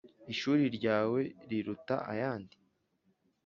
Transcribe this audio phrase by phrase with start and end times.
[0.33, 1.19] ishuri ryawe
[1.49, 2.55] riruta ayandi